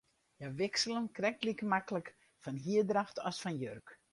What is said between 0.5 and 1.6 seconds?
wikselen krekt